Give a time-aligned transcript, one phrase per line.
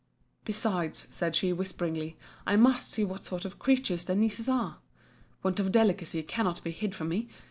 [0.45, 2.17] Besides, said she, whisperingly,
[2.47, 4.79] I must see what sort of creatures the nieces are.
[5.43, 7.29] Want of delicacy cannot be hid from me.